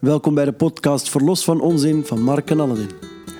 Welkom 0.00 0.34
bij 0.34 0.44
de 0.44 0.52
podcast 0.52 1.10
Verlos 1.10 1.44
van 1.44 1.60
Onzin 1.60 2.04
van 2.04 2.22
Mark 2.22 2.50
en 2.50 2.60
Aladdin. 2.60 2.90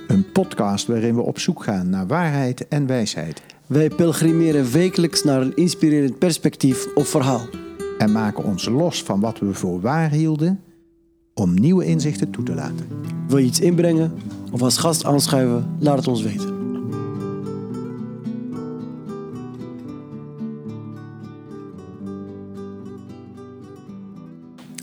Een 0.09 0.33
podcast 0.33 0.87
waarin 0.87 1.15
we 1.15 1.21
op 1.21 1.39
zoek 1.39 1.63
gaan 1.65 1.91
naar 1.91 2.07
waarheid 2.07 2.69
en 2.69 2.87
wijsheid. 2.87 3.43
Wij 3.67 3.89
pelgrimeren 3.89 4.73
wekelijks 4.73 5.25
naar 5.25 5.41
een 5.41 5.57
inspirerend 5.57 6.19
perspectief 6.19 6.87
of 6.95 7.09
verhaal. 7.09 7.41
En 7.99 8.13
maken 8.13 8.45
ons 8.45 8.69
los 8.69 9.03
van 9.03 9.21
wat 9.21 9.39
we 9.39 9.55
voor 9.55 9.81
waar 9.81 10.11
hielden 10.11 10.61
om 11.35 11.55
nieuwe 11.55 11.85
inzichten 11.85 12.31
toe 12.31 12.45
te 12.45 12.55
laten. 12.55 12.89
Wil 13.29 13.39
je 13.39 13.47
iets 13.47 13.61
inbrengen 13.61 14.13
of 14.53 14.63
als 14.63 14.77
gast 14.77 15.05
aanschuiven? 15.05 15.77
Laat 15.79 15.97
het 15.97 16.09
ons 16.09 16.23
weten. 16.23 16.59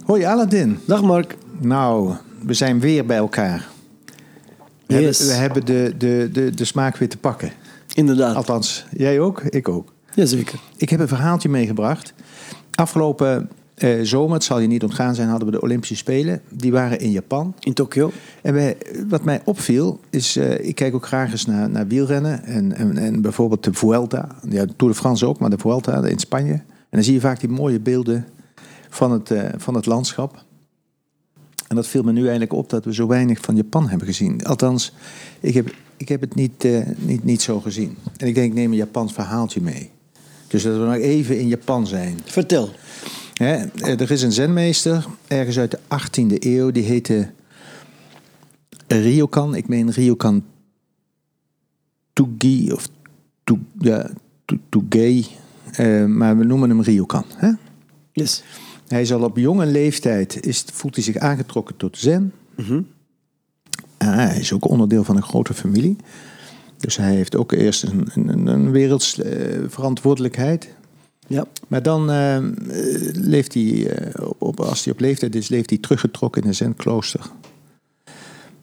Hoi 0.05 0.23
Aladdin. 0.23 0.79
Dag 0.85 1.01
Mark. 1.01 1.37
Nou, 1.59 2.13
we 2.45 2.53
zijn 2.53 2.79
weer 2.79 3.05
bij 3.05 3.17
elkaar. 3.17 3.67
We, 4.85 4.99
Yes. 4.99 5.17
hebben, 5.19 5.35
we 5.35 5.41
hebben 5.41 5.65
de, 5.65 5.93
de, 5.97 6.29
de, 6.33 6.49
de 6.55 6.65
smaak 6.65 6.97
weer 6.97 7.09
te 7.09 7.17
pakken. 7.17 7.51
Inderdaad. 7.93 8.35
Althans, 8.35 8.85
jij 8.91 9.19
ook, 9.19 9.41
ik 9.41 9.69
ook. 9.69 9.93
Jazeker. 10.13 10.59
Ik 10.77 10.89
heb 10.89 10.99
een 10.99 11.07
verhaaltje 11.07 11.49
meegebracht. 11.49 12.13
Afgelopen 12.75 13.49
eh, 13.75 13.99
zomer, 14.01 14.33
het 14.33 14.43
zal 14.43 14.59
je 14.59 14.67
niet 14.67 14.83
ontgaan 14.83 15.15
zijn, 15.15 15.29
hadden 15.29 15.47
we 15.47 15.53
de 15.53 15.61
Olympische 15.61 15.95
Spelen. 15.95 16.41
Die 16.49 16.71
waren 16.71 16.99
in 16.99 17.11
Japan. 17.11 17.53
In 17.59 17.73
Tokio. 17.73 18.11
En 18.41 18.53
wij, 18.53 18.77
wat 19.07 19.23
mij 19.23 19.41
opviel, 19.43 19.99
is, 20.09 20.35
eh, 20.35 20.67
ik 20.67 20.75
kijk 20.75 20.95
ook 20.95 21.05
graag 21.05 21.31
eens 21.31 21.45
naar, 21.45 21.69
naar 21.69 21.87
wielrennen. 21.87 22.43
En, 22.43 22.73
en, 22.75 22.97
en 22.97 23.21
bijvoorbeeld 23.21 23.63
de 23.63 23.73
Vuelta. 23.73 24.27
Ja, 24.49 24.65
de 24.65 24.75
Tour 24.75 24.93
de 24.93 24.99
France 24.99 25.25
ook, 25.25 25.39
maar 25.39 25.49
de 25.49 25.57
Vuelta 25.57 26.05
in 26.05 26.19
Spanje. 26.19 26.53
En 26.53 26.63
dan 26.89 27.03
zie 27.03 27.13
je 27.13 27.19
vaak 27.19 27.39
die 27.39 27.49
mooie 27.49 27.79
beelden 27.79 28.25
van 28.89 29.11
het, 29.11 29.31
eh, 29.31 29.43
van 29.57 29.73
het 29.75 29.85
landschap. 29.85 30.45
En 31.67 31.75
dat 31.75 31.87
viel 31.87 32.03
me 32.03 32.11
nu 32.11 32.21
eigenlijk 32.21 32.53
op 32.53 32.69
dat 32.69 32.85
we 32.85 32.93
zo 32.93 33.07
weinig 33.07 33.39
van 33.41 33.55
Japan 33.55 33.89
hebben 33.89 34.07
gezien. 34.07 34.45
Althans, 34.45 34.93
ik 35.39 35.53
heb, 35.53 35.75
ik 35.97 36.09
heb 36.09 36.21
het 36.21 36.35
niet, 36.35 36.65
eh, 36.65 36.79
niet, 36.97 37.23
niet 37.23 37.41
zo 37.41 37.59
gezien. 37.59 37.97
En 38.17 38.27
ik 38.27 38.35
denk, 38.35 38.47
ik 38.47 38.53
neem 38.53 38.71
een 38.71 38.77
Japans 38.77 39.13
verhaaltje 39.13 39.61
mee. 39.61 39.89
Dus 40.47 40.63
dat 40.63 40.73
we 40.77 40.83
nog 40.85 40.93
even 40.95 41.39
in 41.39 41.47
Japan 41.47 41.87
zijn. 41.87 42.19
Vertel. 42.25 42.69
Hè, 43.33 43.53
eh, 43.55 43.99
er 43.99 44.11
is 44.11 44.21
een 44.21 44.31
zenmeester, 44.31 45.05
ergens 45.27 45.59
uit 45.59 45.71
de 45.71 45.79
18e 45.87 46.35
eeuw, 46.39 46.71
die 46.71 46.83
heette 46.83 47.29
Ryokan. 48.87 49.55
Ik 49.55 49.67
meen 49.67 49.91
Ryokan 49.91 50.43
Tugi 52.13 52.71
of 52.71 52.87
Tu- 53.43 53.65
ja, 53.79 54.09
Tugei, 54.69 55.25
eh, 55.71 56.05
maar 56.05 56.37
we 56.37 56.43
noemen 56.43 56.69
hem 56.69 56.81
Ryokan. 56.81 57.25
Hè? 57.35 57.51
Yes. 58.11 58.43
Hij 58.87 59.01
is 59.01 59.13
al 59.13 59.23
op 59.23 59.37
jonge 59.37 59.65
leeftijd, 59.65 60.45
is, 60.45 60.65
voelt 60.73 60.95
hij 60.95 61.03
zich 61.03 61.17
aangetrokken 61.17 61.77
tot 61.77 61.97
zen. 61.97 62.33
Mhm. 62.55 62.81
En 63.97 64.13
hij 64.13 64.39
is 64.39 64.53
ook 64.53 64.69
onderdeel 64.69 65.03
van 65.03 65.15
een 65.15 65.23
grote 65.23 65.53
familie. 65.53 65.95
Dus 66.77 66.97
hij 66.97 67.15
heeft 67.15 67.35
ook 67.35 67.51
eerst 67.51 67.83
een, 67.83 68.07
een, 68.13 68.47
een 68.47 68.71
werelds 68.71 69.21
eh, 69.21 69.59
verantwoordelijkheid. 69.67 70.75
Ja. 71.27 71.45
Maar 71.67 71.81
dan 71.81 72.11
eh, 72.11 72.37
leeft 73.13 73.53
hij, 73.53 73.89
eh, 73.89 74.27
op, 74.27 74.41
op, 74.41 74.59
als 74.59 74.83
hij 74.83 74.93
op 74.93 74.99
leeftijd 74.99 75.35
is, 75.35 75.49
leeft 75.49 75.69
hij 75.69 75.79
teruggetrokken 75.79 76.41
in 76.41 76.47
een 76.47 76.55
zenklooster. 76.55 77.31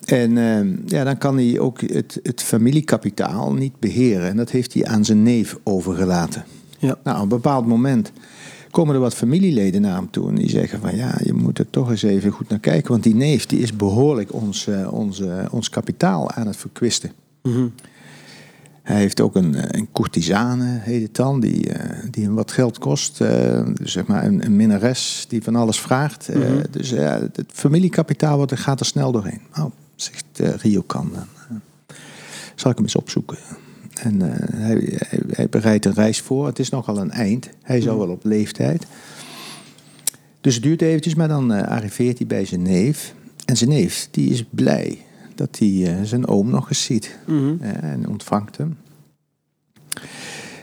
En 0.04 0.38
eh, 0.38 0.86
ja, 0.86 1.04
dan 1.04 1.18
kan 1.18 1.36
hij 1.36 1.58
ook 1.58 1.80
het, 1.80 2.20
het 2.22 2.42
familiekapitaal 2.42 3.52
niet 3.52 3.78
beheren. 3.78 4.28
En 4.28 4.36
dat 4.36 4.50
heeft 4.50 4.74
hij 4.74 4.86
aan 4.86 5.04
zijn 5.04 5.22
neef 5.22 5.58
overgelaten. 5.62 6.44
Ja. 6.78 6.98
Nou, 7.04 7.16
op 7.16 7.22
een 7.22 7.28
bepaald 7.28 7.66
moment 7.66 8.12
komen 8.74 8.94
er 8.94 9.00
wat 9.00 9.14
familieleden 9.14 9.80
naar 9.80 9.94
hem 9.94 10.10
toe. 10.10 10.28
En 10.28 10.34
die 10.34 10.50
zeggen 10.50 10.80
van 10.80 10.96
ja, 10.96 11.18
je 11.24 11.32
moet 11.32 11.58
er 11.58 11.70
toch 11.70 11.90
eens 11.90 12.02
even 12.02 12.30
goed 12.30 12.48
naar 12.48 12.58
kijken. 12.58 12.90
Want 12.90 13.02
die 13.02 13.14
neef 13.14 13.46
die 13.46 13.58
is 13.60 13.76
behoorlijk 13.76 14.32
ons, 14.32 14.66
eh, 14.66 14.92
ons, 14.92 15.20
eh, 15.20 15.44
ons 15.50 15.68
kapitaal 15.70 16.30
aan 16.30 16.46
het 16.46 16.56
verkwisten. 16.56 17.12
Mhm. 17.42 17.68
Hij 18.82 18.96
heeft 18.96 19.20
ook 19.20 19.36
een, 19.36 19.54
eh, 19.54 19.80
een 19.80 19.88
courtisane, 19.92 20.78
heet 20.80 21.02
het 21.02 21.14
dan, 21.14 21.40
die, 21.40 21.70
die 22.10 22.24
hem 22.24 22.34
wat 22.34 22.50
geld 22.50 22.78
kost. 22.78 23.18
Dus 23.74 23.92
zeg 23.92 24.06
maar 24.06 24.24
een, 24.24 24.44
een 24.44 24.56
minnares 24.56 25.24
die 25.28 25.42
van 25.42 25.56
alles 25.56 25.80
vraagt. 25.80 26.28
Mhm. 26.34 26.64
Dus 26.70 26.90
ja, 26.90 27.20
het 27.20 27.44
familiekapitaal 27.52 28.36
wordt, 28.36 28.58
gaat 28.58 28.80
er 28.80 28.86
snel 28.86 29.12
doorheen. 29.12 29.40
Oh, 29.58 29.70
zegt 29.94 30.24
Rio 30.62 30.82
kan. 30.82 31.10
dan, 31.14 31.60
zal 32.54 32.70
ik 32.70 32.76
hem 32.76 32.86
eens 32.86 32.96
opzoeken. 32.96 33.38
En 34.02 34.22
eh, 34.22 34.48
hij, 34.54 34.98
hij, 35.08 35.20
hij 35.30 35.48
bereidt 35.48 35.84
een 35.84 35.94
reis 35.94 36.20
voor. 36.20 36.46
Het 36.46 36.58
is 36.58 36.68
nogal 36.68 36.98
een 36.98 37.10
eind. 37.10 37.48
Hij 37.62 37.78
is 37.78 37.88
al 37.88 37.98
wel 37.98 38.08
op 38.08 38.24
leeftijd. 38.24 38.86
Dus 40.44 40.54
het 40.54 40.62
duurt 40.62 40.82
eventjes, 40.82 41.14
maar 41.14 41.28
dan 41.28 41.52
eh, 41.52 41.68
arriveert 41.68 42.18
hij 42.18 42.26
bij 42.26 42.44
zijn 42.44 42.62
neef. 42.62 43.14
En 43.44 43.56
zijn 43.56 43.70
neef, 43.70 44.08
die 44.10 44.30
is 44.30 44.44
blij 44.50 44.98
dat 45.34 45.58
hij 45.58 45.82
eh, 45.86 46.02
zijn 46.02 46.26
oom 46.26 46.50
nog 46.50 46.68
eens 46.68 46.84
ziet. 46.84 47.18
Eh, 47.60 47.82
en 47.82 48.08
ontvangt 48.08 48.56
hem. 48.56 48.76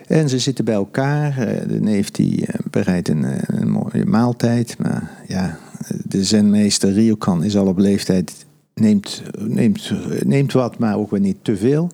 En 0.08 0.30
ze 0.30 0.40
zitten 0.40 0.66
bij 0.66 0.74
elkaar. 0.74 1.36
De 1.68 1.81
neef 1.81 2.12
die 2.12 2.46
bereidt 2.72 3.09
een, 3.09 3.25
een 3.59 3.69
mooie 3.69 4.06
maaltijd. 4.06 4.78
Maar 4.78 5.12
ja, 5.28 5.59
de 6.03 6.24
zenmeester 6.24 6.94
Ryokan 6.94 7.44
is 7.44 7.58
al 7.58 7.68
op 7.68 7.78
leeftijd. 7.78 8.46
Neemt, 8.74 9.22
neemt, 9.40 9.92
neemt 10.25 10.52
wat, 10.52 10.78
maar 10.78 10.98
ook 10.98 11.12
weer 11.12 11.19
niet 11.19 11.38
te 11.42 11.58
veel. 11.58 11.90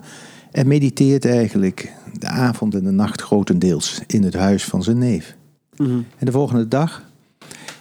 En 0.52 0.68
mediteert 0.68 1.26
eigenlijk 1.26 1.94
de 2.20 2.28
avond 2.28 2.76
en 2.76 2.84
de 2.84 2.92
nacht 2.92 3.22
grotendeels 3.22 4.02
in 4.08 4.24
het 4.24 4.34
huis 4.34 4.64
van 4.66 4.84
zijn 4.84 4.98
neef. 4.98 5.36
Mhm. 5.78 6.02
En 6.18 6.26
de 6.26 6.32
volgende 6.32 6.68
dag 6.68 7.04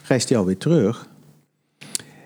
reist 0.02 0.28
hij 0.28 0.38
alweer 0.38 0.58
terug. 0.58 1.08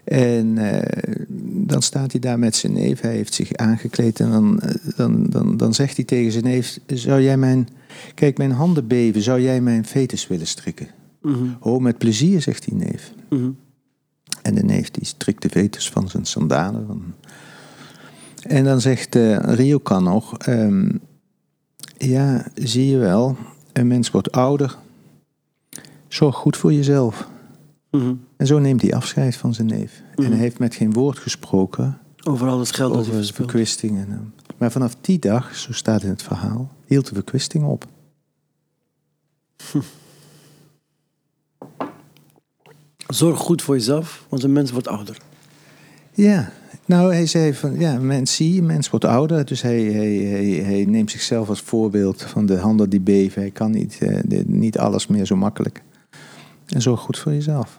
En 0.04 0.58
eh, 0.58 1.26
dan 1.66 1.82
staat 1.82 2.10
hij 2.10 2.20
daar 2.20 2.38
met 2.38 2.56
zijn 2.56 2.72
neef. 2.72 3.00
Hij 3.00 3.14
heeft 3.14 3.34
zich 3.34 3.52
aangekleed. 3.52 4.20
En 4.20 4.30
dan, 4.30 4.60
eh, 4.60 4.74
dan, 4.96 5.26
dan, 5.28 5.56
dan 5.56 5.74
zegt 5.74 5.96
hij 5.96 6.04
tegen 6.04 6.32
zijn 6.32 6.44
neef: 6.44 6.78
Zou 6.86 7.22
jij 7.22 7.36
mijn. 7.36 7.68
Kijk, 8.14 8.38
mijn 8.38 8.52
handen 8.52 8.86
beven. 8.86 9.22
Zou 9.22 9.40
jij 9.40 9.60
mijn 9.60 9.86
fetus 9.86 10.26
willen 10.26 10.46
strikken? 10.46 10.88
Mhm. 11.22 11.44
Oh, 11.60 11.80
met 11.80 11.98
plezier, 11.98 12.42
zegt 12.42 12.64
die 12.64 12.74
neef. 12.74 13.12
Mhm. 13.28 13.50
En 14.42 14.54
de 14.54 14.62
neef 14.62 14.90
die 14.90 15.04
strikt 15.04 15.42
de 15.42 15.48
veters 15.48 15.90
van 15.90 16.08
zijn 16.08 16.24
sandalen. 16.24 16.86
Van... 16.86 17.02
En 18.46 18.64
dan 18.64 18.80
zegt 18.80 19.14
eh 19.14 19.36
Ryokan 19.38 20.02
nog: 20.02 20.38
ehm, 20.38 20.88
Ja, 21.98 22.46
zie 22.54 22.86
je 22.86 22.96
wel, 22.98 23.36
een 23.72 23.86
mens 23.86 24.10
wordt 24.10 24.32
ouder. 24.32 24.76
Zorg 26.08 26.36
goed 26.36 26.56
voor 26.56 26.72
jezelf. 26.72 27.28
Mhm. 27.90 28.14
En 28.36 28.46
zo 28.46 28.58
neemt 28.58 28.82
hij 28.82 28.94
afscheid 28.94 29.36
van 29.36 29.54
zijn 29.54 29.66
neef. 29.66 30.02
En 30.16 30.22
Mhm. 30.22 30.30
hij 30.32 30.40
heeft 30.40 30.58
met 30.58 30.74
geen 30.74 30.92
woord 30.92 31.18
gesproken 31.18 31.98
Overal 32.24 32.58
het 32.58 32.72
geld 32.72 32.90
dat 32.90 32.98
over 33.00 33.10
hij 33.12 33.20
de 33.20 33.26
verspilt. 33.26 33.50
verkwisting. 33.50 33.98
En, 33.98 34.08
eh, 34.10 34.18
maar 34.58 34.70
vanaf 34.70 34.96
die 35.00 35.18
dag, 35.18 35.56
zo 35.56 35.72
staat 35.72 36.02
in 36.02 36.08
het 36.08 36.22
verhaal, 36.22 36.70
hield 36.86 37.08
de 37.08 37.14
verkwisting 37.14 37.64
op. 37.64 37.86
Zorg 43.08 43.38
goed 43.38 43.62
voor 43.62 43.74
jezelf, 43.74 44.24
want 44.28 44.42
een 44.42 44.52
mens 44.52 44.70
wordt 44.70 44.88
ouder. 44.88 45.18
Ja, 46.14 46.52
nou 46.90 47.14
hij 47.14 47.26
zei 47.26 47.54
van, 47.54 47.78
ja, 47.78 47.98
mens 47.98 48.34
zie 48.34 48.62
mens 48.62 48.90
wordt 48.90 49.04
ouder. 49.04 49.44
Dus 49.44 49.62
hij, 49.62 49.82
hij, 49.82 50.14
hij, 50.14 50.44
hij 50.46 50.84
neemt 50.84 51.10
zichzelf 51.10 51.48
als 51.48 51.60
voorbeeld 51.60 52.22
van 52.22 52.46
de 52.46 52.56
handen 52.56 52.90
die 52.90 53.00
beven. 53.00 53.42
Hij 53.42 53.50
kan 53.50 53.70
niet, 53.70 53.98
eh, 54.00 54.42
niet 54.46 54.78
alles 54.78 55.06
meer 55.06 55.24
zo 55.24 55.36
makkelijk. 55.36 55.82
En 56.66 56.82
zorg 56.82 57.00
goed 57.00 57.18
voor 57.18 57.32
jezelf. 57.32 57.78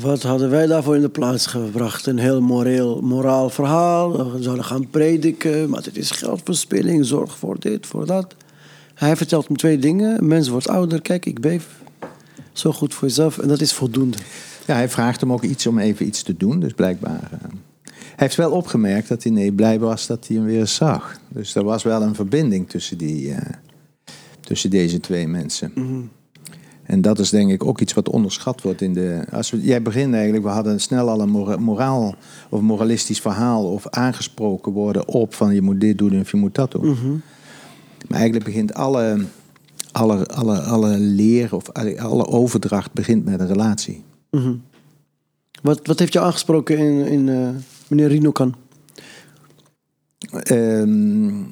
Wat 0.00 0.22
hadden 0.22 0.50
wij 0.50 0.66
daarvoor 0.66 0.96
in 0.96 1.00
de 1.00 1.08
plaats 1.08 1.46
gebracht? 1.46 2.06
Een 2.06 2.18
heel 2.18 2.40
moreel, 2.40 3.00
moraal 3.00 3.50
verhaal. 3.50 4.32
We 4.32 4.42
zouden 4.42 4.64
gaan 4.64 4.90
prediken, 4.90 5.70
maar 5.70 5.82
dit 5.82 5.96
is 5.96 6.10
geldverspilling. 6.10 7.06
Zorg 7.06 7.38
voor 7.38 7.56
dit, 7.58 7.86
voor 7.86 8.06
dat. 8.06 8.34
Hij 8.94 9.16
vertelt 9.16 9.48
me 9.48 9.56
twee 9.56 9.78
dingen. 9.78 10.26
Mens 10.26 10.48
wordt 10.48 10.68
ouder. 10.68 11.02
Kijk, 11.02 11.26
ik 11.26 11.40
beef. 11.40 11.68
Zorg 12.52 12.76
goed 12.76 12.94
voor 12.94 13.08
jezelf. 13.08 13.38
En 13.38 13.48
dat 13.48 13.60
is 13.60 13.72
voldoende. 13.72 14.18
Ja, 14.66 14.74
hij 14.74 14.88
vraagt 14.88 15.20
hem 15.20 15.32
ook 15.32 15.42
iets 15.42 15.66
om 15.66 15.78
even 15.78 16.06
iets 16.06 16.22
te 16.22 16.36
doen. 16.36 16.60
Dus 16.60 16.72
blijkbaar. 16.72 17.28
eh, 17.32 17.38
hij 17.84 18.28
heeft 18.28 18.36
wel 18.36 18.50
opgemerkt 18.50 19.08
dat 19.08 19.22
hij 19.22 19.32
nee, 19.32 19.52
blij 19.52 19.78
was 19.78 20.06
dat 20.06 20.26
hij 20.26 20.36
hem 20.36 20.44
weer 20.46 20.66
zag. 20.66 21.18
Dus 21.28 21.54
er 21.54 21.64
was 21.64 21.82
wel 21.82 22.02
een 22.02 22.14
verbinding 22.14 22.68
tussen, 22.68 22.98
die, 22.98 23.32
eh, 23.34 23.52
tussen 24.40 24.70
deze 24.70 25.00
twee 25.00 25.28
mensen. 25.28 25.72
En 26.82 27.00
dat 27.00 27.18
is 27.18 27.30
denk 27.30 27.50
ik 27.50 27.64
ook 27.64 27.80
iets 27.80 27.94
wat 27.94 28.08
onderschat 28.08 28.62
wordt 28.62 28.80
in 28.80 28.92
de. 28.94 29.24
Als 29.32 29.50
we, 29.50 29.60
jij 29.60 29.82
begint 29.82 30.14
eigenlijk, 30.14 30.44
we 30.44 30.50
hadden 30.50 30.80
snel 30.80 31.08
al 31.08 31.20
een 31.20 31.28
mora- 31.28 31.56
moraal 31.56 32.14
of 32.48 32.60
moralistisch 32.60 33.20
verhaal 33.20 33.64
of 33.72 33.88
aangesproken 33.88 34.72
worden 34.72 35.08
op 35.08 35.34
van 35.34 35.54
je 35.54 35.62
moet 35.62 35.80
dit 35.80 35.98
doen 35.98 36.20
of 36.20 36.30
je 36.30 36.36
moet 36.36 36.54
dat 36.54 36.70
doen. 36.72 36.88
Maar 38.08 38.18
eigenlijk 38.18 38.44
begint 38.44 38.74
alle, 38.74 39.24
alle, 39.92 40.26
alle, 40.26 40.60
alle 40.60 40.98
leer 40.98 41.54
of 41.54 41.70
alle, 41.72 42.00
alle 42.00 42.26
overdracht 42.26 42.92
begint 42.92 43.24
met 43.24 43.40
een 43.40 43.46
relatie. 43.46 44.02
Mhm. 44.30 44.54
Wat, 45.62 45.86
wat 45.86 45.98
heeft 45.98 46.12
jou 46.12 46.26
aangesproken 46.26 46.78
in, 46.78 47.06
in 47.06 47.28
eh, 47.28 47.48
meneer 47.88 48.08
Rinokan? 48.08 48.56
Ehm, 50.30 51.42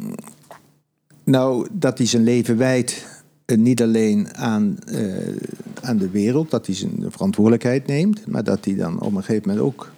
nou, 1.25 1.69
dat 1.72 1.98
hij 1.98 2.06
zijn 2.06 2.22
leven 2.22 2.56
wijdt 2.56 3.06
eh, 3.44 3.58
niet 3.58 3.82
alleen 3.82 4.34
aan, 4.36 4.78
eh, 4.86 5.36
aan 5.80 5.96
de 5.96 6.10
wereld, 6.10 6.50
dat 6.50 6.66
hij 6.66 6.75
zijn 6.75 7.04
verantwoordelijkheid 7.08 7.86
neemt, 7.86 8.26
maar 8.26 8.44
dat 8.44 8.64
hij 8.64 8.75
dan 8.75 9.00
op 9.00 9.14
een 9.14 9.22
gegeven 9.24 9.48
moment 9.48 9.66
ook 9.66 9.92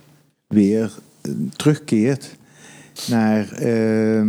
weer 0.47 0.99
terugkeert 1.57 2.37
naar 3.09 3.53
eh, 3.53 4.29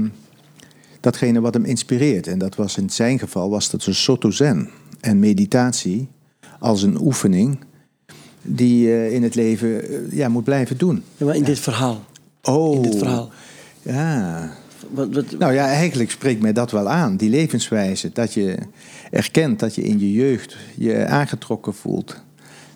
datgene 0.99 1.41
wat 1.41 1.53
hem 1.53 1.65
inspireert. 1.65 2.27
En 2.27 2.39
dat 2.39 2.55
was 2.55 2.77
in 2.77 2.89
zijn 2.89 3.19
geval 3.19 3.49
was 3.49 3.69
dat 3.69 3.85
een 3.85 3.95
Soto 3.95 4.31
Zen 4.31 4.69
en 4.99 5.19
meditatie 5.19 6.07
als 6.59 6.83
een 6.83 7.01
oefening 7.01 7.57
die 8.41 8.87
je 8.87 9.13
in 9.13 9.23
het 9.23 9.35
leven 9.35 9.89
eh, 9.89 10.11
ja, 10.11 10.29
moet 10.29 10.43
blijven 10.43 10.77
doen. 10.77 11.03
Ja, 11.17 11.25
maar 11.25 11.35
in 11.35 11.43
dit 11.43 11.59
verhaal. 11.59 12.03
Oh, 12.43 12.75
In 12.75 12.81
dit 12.81 12.97
verhaal. 12.97 13.29
Ja, 13.81 14.53
Wat, 14.89 15.13
wat, 15.13 15.25
nou 15.39 15.53
ja, 15.53 15.65
eigenlijk 15.67 16.11
spreekt 16.11 16.41
mij 16.41 16.53
dat 16.53 16.71
wel 16.71 16.89
aan, 16.89 17.17
die 17.17 17.29
levenswijze. 17.29 18.09
Dat 18.13 18.33
je 18.33 18.57
erkent 19.11 19.59
dat 19.59 19.75
je 19.75 19.81
in 19.81 19.99
je 19.99 20.11
jeugd 20.11 20.57
je 20.75 21.05
aangetrokken 21.05 21.73
voelt 21.73 22.23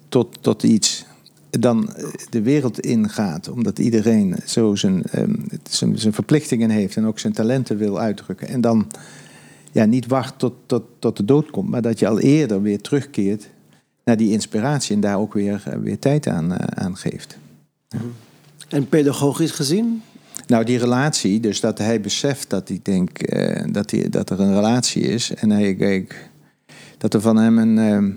tot, 0.10 0.38
tot 0.42 0.64
iets. 0.64 1.06
Dan 1.50 1.94
eh, 1.94 2.06
de 2.30 2.42
wereld 2.42 2.80
ingaat, 2.80 3.50
omdat 3.50 3.80
iedereen 3.80 4.36
zo 4.46 4.76
zijn, 4.76 5.04
ehm, 5.04 5.34
zijn, 5.70 5.98
zijn 6.00 6.14
verplichtingen 6.14 6.70
heeft 6.70 6.96
en 6.96 7.06
ook 7.06 7.20
zijn 7.20 7.34
talenten 7.34 7.78
wil 7.78 8.00
uitdrukken. 8.00 8.48
En 8.48 8.62
dan 8.62 8.88
ja, 9.72 9.86
niet 9.86 10.08
wacht 10.08 10.40
tot, 10.40 10.54
tot, 10.66 10.84
tot 11.00 11.18
de 11.18 11.26
dood 11.26 11.52
komt, 11.52 11.70
maar 11.70 11.82
dat 11.82 12.00
je 12.00 12.08
al 12.08 12.20
eerder 12.20 12.62
weer 12.62 12.82
terugkeert 12.82 13.50
naar 14.06 14.18
die 14.18 14.32
inspiratie 14.32 14.96
en 14.96 15.02
daar 15.02 15.20
ook 15.20 15.34
weer, 15.34 15.64
eh, 15.66 15.78
weer 15.78 16.00
tijd 16.00 16.28
aan, 16.28 16.54
eh, 16.54 16.84
aan 16.84 16.98
geeft. 16.98 17.38
En 18.70 18.90
pedagogisch 18.90 19.52
gezien? 19.52 20.02
Nou, 20.48 20.64
die 20.64 20.78
relatie, 20.78 21.40
dus 21.40 21.60
dat 21.60 21.78
hij 21.78 22.02
beseft 22.02 22.50
dat 22.50 22.68
hij 22.68 22.80
denkt 22.84 23.26
eh, 23.26 23.64
dat, 23.72 23.92
hij, 23.92 24.10
dat 24.10 24.30
er 24.30 24.40
een 24.40 24.54
relatie 24.54 25.04
is. 25.04 25.34
En 25.34 25.50
hij 25.50 25.76
kijk, 25.76 26.30
dat 26.98 27.14
er 27.14 27.22
van 27.22 27.38
hem 27.38 27.58
een. 27.58 27.78
eh, 27.78 28.16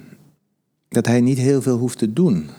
dat 0.89 1.07
hij 1.07 1.21
niet 1.21 1.39
heel 1.39 1.63
veel 1.63 1.79
hoeft 1.79 1.99
te 1.99 2.13
doen. 2.13 2.51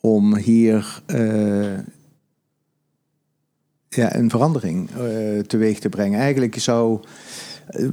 om 0.00 0.36
hier 0.36 1.02
ja, 3.88 4.16
een 4.16 4.30
verandering 4.30 4.88
teweeg 5.46 5.78
te 5.78 5.88
brengen. 5.88 6.20
Eigenlijk 6.20 6.58
zou. 6.58 7.00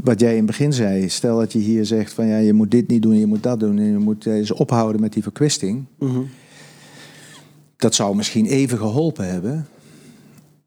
Wat 0.03 0.19
jij 0.19 0.31
in 0.31 0.37
het 0.37 0.45
begin 0.45 0.73
zei, 0.73 1.09
stel 1.09 1.37
dat 1.37 1.53
je 1.53 1.59
hier 1.59 1.85
zegt 1.85 2.13
van 2.13 2.27
ja, 2.27 2.37
je 2.37 2.53
moet 2.53 2.71
dit 2.71 2.87
niet 2.87 3.01
doen, 3.01 3.19
je 3.19 3.25
moet 3.25 3.43
dat 3.43 3.59
doen 3.59 3.77
en 3.77 3.91
je 3.91 3.97
moet 3.97 4.25
eens 4.25 4.51
ophouden 4.51 5.01
met 5.01 5.13
die 5.13 5.23
verkwisting 5.23 5.85
Mhm. 5.99 6.19
dat 7.77 7.95
zou 7.95 8.15
misschien 8.15 8.45
even 8.45 8.77
geholpen 8.77 9.27
hebben. 9.31 9.67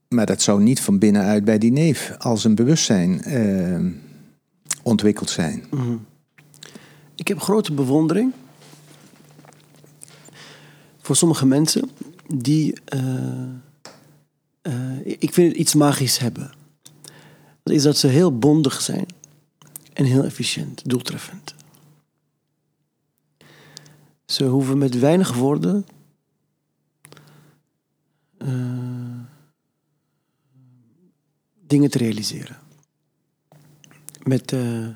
Maar 0.08 0.26
dat 0.26 0.42
zou 0.42 0.62
niet 0.62 0.80
van 0.80 0.98
binnenuit 0.98 1.44
bij 1.44 1.58
die 1.58 1.72
neef 1.72 2.14
als 2.18 2.44
een 2.44 2.54
bewustzijn 2.54 3.22
eh, 3.22 3.80
ontwikkeld 4.82 5.30
zijn. 5.30 5.64
Mhm. 5.70 5.96
Ik 7.14 7.28
heb 7.28 7.40
grote 7.40 7.72
bewondering 7.72 8.32
voor 11.00 11.16
sommige 11.16 11.46
mensen 11.46 11.90
die, 12.34 12.74
eh, 12.84 13.00
eh, 14.62 14.72
ik 15.04 15.32
vind 15.32 15.48
het 15.48 15.56
iets 15.60 15.74
magisch 15.74 16.18
hebben. 16.18 16.50
Is 17.64 17.82
dat 17.82 17.96
ze 17.96 18.06
heel 18.06 18.38
bondig 18.38 18.80
zijn 18.80 19.06
en 19.92 20.04
heel 20.04 20.24
efficiënt, 20.24 20.88
doeltreffend. 20.88 21.54
Ze 24.24 24.44
hoeven 24.44 24.78
met 24.78 24.98
weinig 24.98 25.34
woorden 25.34 25.86
eh, 28.38 28.48
dingen 31.66 31.90
te 31.90 31.98
realiseren. 31.98 32.56
Met 34.22 34.52
eh, 34.52 34.86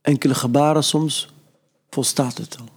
enkele 0.00 0.34
gebaren 0.34 0.84
soms 0.84 1.32
volstaat 1.90 2.38
het 2.38 2.58
al. 2.58 2.68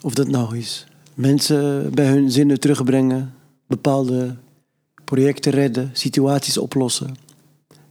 Of 0.00 0.14
dat 0.14 0.28
nou 0.28 0.58
is 0.58 0.86
mensen 1.14 1.90
bij 1.94 2.06
hun 2.06 2.30
zinnen 2.30 2.60
terugbrengen, 2.60 3.34
bepaalde 3.66 4.36
projecten 5.04 5.52
redden, 5.52 5.90
situaties 5.92 6.58
oplossen, 6.58 7.16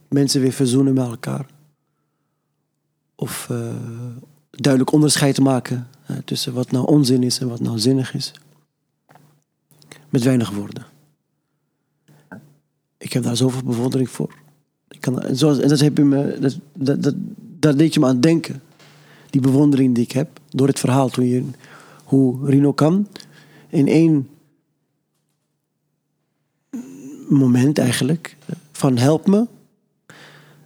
mensen 0.08 0.40
weer 0.40 0.52
verzoenen 0.52 0.94
met 0.94 1.06
elkaar. 1.06 1.46
Of 3.14 3.46
eh, 3.50 3.74
duidelijk 4.50 4.92
onderscheid 4.92 5.40
maken 5.40 5.88
tussen 6.24 6.52
wat 6.52 6.70
nou 6.70 6.86
onzin 6.86 7.22
is 7.22 7.38
en 7.38 7.48
wat 7.48 7.60
nou 7.60 7.78
zinnig 7.78 8.14
is. 8.14 8.32
Met 10.08 10.22
weinig 10.22 10.50
woorden. 10.50 10.86
Ik 12.98 13.12
heb 13.12 13.22
daar 13.22 13.36
zoveel 13.36 13.62
bewondering 13.62 14.10
voor. 14.10 14.34
Ik 14.88 15.00
kan, 15.00 15.20
en, 15.20 15.38
en 15.38 15.68
dat, 15.68 15.80
heb 15.80 15.96
je 15.96 16.04
me, 16.04 16.38
dat, 16.40 16.58
dat, 16.74 17.02
dat, 17.02 17.14
dat 17.58 17.78
deed 17.78 17.94
je 17.94 18.00
me 18.00 18.06
aan 18.06 18.20
denken. 18.20 18.62
Die 19.30 19.40
bewondering 19.40 19.94
die 19.94 20.04
ik 20.04 20.12
heb 20.12 20.40
door 20.48 20.66
het 20.66 20.78
verhaal. 20.78 21.08
Toen 21.08 21.26
je, 21.26 21.44
hoe 22.04 22.46
Rino 22.46 22.72
kan 22.72 23.08
in 23.68 23.88
één 23.88 24.28
moment 27.34 27.78
eigenlijk 27.78 28.36
van 28.72 28.96
help 28.96 29.26
me. 29.26 29.46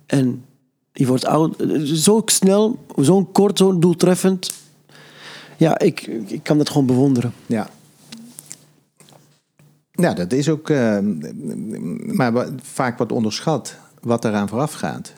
En 0.06 0.44
die 0.92 1.06
wordt 1.06 1.26
oud. 1.26 1.64
Zo 1.84 2.22
snel, 2.24 2.78
zo 3.02 3.24
kort, 3.24 3.58
zo 3.58 3.78
doeltreffend. 3.78 4.52
Ja, 5.56 5.78
ik, 5.78 6.00
ik 6.26 6.42
kan 6.42 6.58
dat 6.58 6.68
gewoon 6.68 6.86
bewonderen. 6.86 7.32
Ja. 7.46 7.68
Ja, 9.90 10.14
dat 10.14 10.32
is 10.32 10.48
ook 10.48 10.70
eh, 10.70 10.98
maar 12.06 12.48
vaak 12.62 12.98
wat 12.98 13.12
onderschat 13.12 13.76
wat 14.00 14.24
eraan 14.24 14.48
vooraf 14.48 14.72
gaat. 14.72 15.12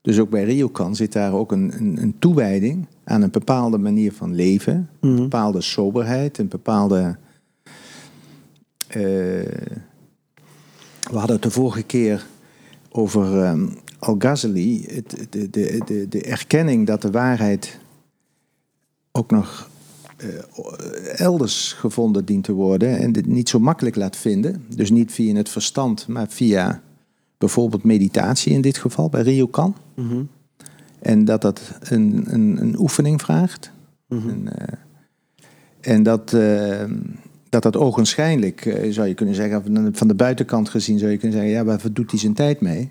Dus 0.00 0.18
ook 0.18 0.30
bij 0.30 0.44
Ryokan 0.44 0.96
zit 0.96 1.12
daar 1.12 1.32
ook 1.32 1.52
een, 1.52 1.72
een, 1.78 2.02
een 2.02 2.18
toewijding 2.18 2.86
aan 3.04 3.22
een 3.22 3.30
bepaalde 3.30 3.78
manier 3.78 4.12
van 4.12 4.34
leven, 4.34 4.88
een 5.00 5.16
bepaalde 5.16 5.60
soberheid, 5.60 6.38
een 6.38 6.48
bepaalde. 6.48 7.16
eh, 8.88 9.40
we 11.10 11.16
hadden 11.18 11.36
het 11.36 11.42
de 11.42 11.50
vorige 11.50 11.82
keer 11.82 12.26
over 12.90 13.42
ehm, 13.42 13.68
Al-Ghazali, 13.98 15.02
de, 15.30 15.50
de, 15.50 15.80
de, 15.84 16.08
de 16.08 16.22
erkenning 16.22 16.86
dat 16.86 17.02
de 17.02 17.10
waarheid 17.10 17.78
ook 19.12 19.30
nog 19.30 19.70
eh, 20.16 21.20
elders 21.20 21.72
gevonden 21.72 22.24
dient 22.24 22.44
te 22.44 22.52
worden 22.52 22.98
en 22.98 23.12
dit 23.12 23.26
niet 23.26 23.48
zo 23.48 23.58
makkelijk 23.58 23.96
laat 23.96 24.16
vinden. 24.16 24.64
Dus 24.74 24.90
niet 24.90 25.12
via 25.12 25.34
het 25.34 25.48
verstand, 25.48 26.08
maar 26.08 26.28
via 26.28 26.82
bijvoorbeeld 27.38 27.84
meditatie 27.84 28.52
in 28.52 28.60
dit 28.60 28.78
geval, 28.78 29.08
bij 29.08 29.22
Ryokan. 29.22 29.76
En 30.98 31.24
dat 31.24 31.42
dat 31.42 31.60
een, 31.80 32.24
een, 32.26 32.60
een 32.60 32.78
oefening 32.78 33.20
vraagt. 33.20 33.70
En, 34.08 34.58
eh, 34.58 34.78
en 35.80 36.02
dat, 36.02 36.32
eh, 36.32 36.84
dat 37.48 37.62
dat 37.62 37.76
ogenschijnlijk, 37.76 38.66
eh, 38.66 38.92
zou 38.92 39.08
je 39.08 39.14
kunnen 39.14 39.34
zeggen, 39.34 39.92
van 39.94 40.08
de- 40.08 40.14
buitenkant 40.14 40.68
gezien 40.68 40.98
zou 40.98 41.10
je 41.10 41.16
kunnen 41.16 41.38
zeggen, 41.38 41.56
ja, 41.56 41.64
waarvoor 41.64 41.92
doet 41.92 42.10
hij 42.10 42.20
zijn 42.20 42.34
tijd 42.34 42.60
mee? 42.60 42.90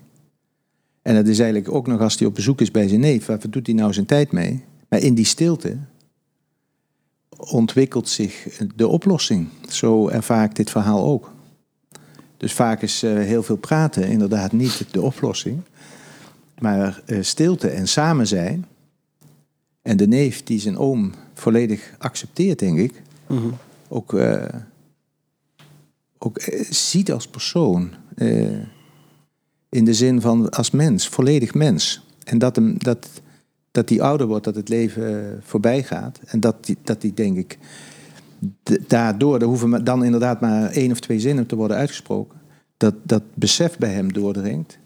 En 1.02 1.14
dat 1.14 1.26
is 1.26 1.38
eigenlijk 1.38 1.72
ook 1.74 1.86
nog 1.86 2.00
als 2.00 2.18
hij 2.18 2.28
op 2.28 2.34
bezoek 2.34 2.60
is 2.60 2.70
bij 2.70 2.88
zijn 2.88 3.00
neef, 3.00 3.26
waarvoor 3.26 3.50
doet 3.50 3.66
hij 3.66 3.74
nou 3.74 3.92
zijn 3.92 4.06
tijd 4.06 4.32
mee? 4.32 4.64
Maar 4.88 5.00
in 5.00 5.14
die 5.14 5.24
stilte 5.24 5.76
ontwikkelt 7.36 8.08
zich 8.08 8.58
de 8.76 8.88
oplossing. 8.88 9.48
Zo 9.68 10.08
ervaar 10.08 10.54
dit 10.54 10.70
verhaal 10.70 11.04
ook. 11.04 11.32
Dus 12.36 12.52
vaak 12.52 12.82
is 12.82 13.02
eh, 13.02 13.12
heel 13.14 13.42
veel 13.42 13.56
praten 13.56 14.08
inderdaad 14.08 14.52
niet 14.52 14.84
de 14.90 15.02
oplossing. 15.02 15.60
Maar 16.58 17.02
eh, 17.06 17.18
stilte 17.20 17.68
en 17.68 17.88
samen 17.88 18.26
zijn. 18.26 18.66
En 19.82 19.96
de 19.96 20.06
neef 20.06 20.42
die 20.42 20.60
zijn 20.60 20.78
oom 20.78 21.12
volledig 21.34 21.94
accepteert, 21.98 22.58
denk 22.58 22.78
ik. 22.78 23.02
Ook, 23.88 24.14
eh, 24.14 24.54
ook 26.18 26.38
eh, 26.38 26.64
ziet 26.70 27.12
als 27.12 27.28
persoon. 27.28 27.90
eh, 28.16 28.62
in 29.68 29.84
de 29.84 29.94
zin 29.94 30.20
van 30.20 30.50
als 30.50 30.70
mens, 30.70 31.08
volledig 31.08 31.54
mens. 31.54 32.06
En 32.24 32.38
dat, 32.38 32.56
hem, 32.56 32.78
dat, 32.78 33.08
dat 33.70 33.88
die 33.88 34.02
ouder 34.02 34.26
wordt, 34.26 34.44
dat 34.44 34.54
het 34.54 34.68
leven 34.68 35.40
voorbij 35.42 35.82
gaat. 35.82 36.20
En 36.24 36.40
dat 36.40 36.64
die, 36.64 36.76
dat 36.82 37.00
die 37.00 37.14
denk 37.14 37.36
ik, 37.36 37.58
daardoor, 38.86 39.40
er 39.40 39.46
hoeven 39.46 39.84
dan 39.84 40.04
inderdaad 40.04 40.40
maar 40.40 40.70
één 40.70 40.90
of 40.90 41.00
twee 41.00 41.20
zinnen 41.20 41.46
te 41.46 41.56
worden 41.56 41.76
uitgesproken. 41.76 42.38
Dat, 42.76 42.94
dat 43.02 43.22
besef 43.34 43.78
bij 43.78 43.92
hem 43.92 44.12
doordringt. 44.12 44.78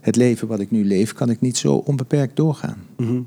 Het 0.00 0.16
leven 0.16 0.48
wat 0.48 0.60
ik 0.60 0.70
nu 0.70 0.84
leef, 0.84 1.12
kan 1.12 1.30
ik 1.30 1.40
niet 1.40 1.56
zo 1.56 1.74
onbeperkt 1.74 2.36
doorgaan. 2.36 2.82
Mhm. 2.96 3.20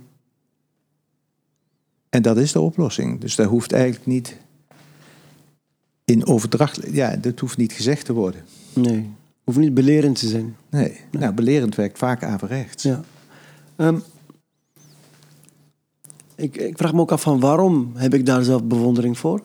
En 2.10 2.22
dat 2.22 2.38
is 2.38 2.51
de 2.51 2.60
oplossing. 2.60 3.20
Dus 3.20 3.36
daar 3.36 3.48
hoeft 3.48 3.72
eigenlijk 3.72 4.06
niet 4.06 4.38
in 6.12 6.25
overdracht. 6.25 6.80
Ja, 6.91 7.15
dat 7.15 7.39
hoeft 7.39 7.58
niet 7.58 7.72
gezegd 7.74 8.06
te 8.06 8.13
worden. 8.13 8.41
Nee, 8.74 9.10
hoeft 9.44 9.58
niet 9.58 9.74
belerend 9.74 10.20
te 10.20 10.27
zijn. 10.27 10.56
Nee. 10.70 11.00
Nou, 11.12 11.34
belerend 11.34 11.75
werkt 11.75 11.98
vaak 11.98 12.24
averechts. 12.24 12.84
Ja. 12.84 13.01
Ehm, 13.75 13.98
ik, 16.36 16.56
ik 16.58 16.77
vraag 16.77 16.94
me 16.94 17.00
ook 17.00 17.12
af 17.12 17.22
van 17.22 17.39
waarom 17.39 17.91
heb 17.96 18.13
ik 18.13 18.25
daar 18.25 18.44
zelf 18.44 18.63
bewondering 18.63 19.18
voor? 19.18 19.41